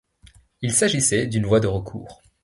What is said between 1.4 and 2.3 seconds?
voie de recours.